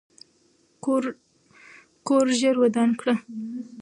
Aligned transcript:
کور 2.05 2.25
ژر 2.39 2.55
ودان 2.61 2.89
کړه. 2.99 3.15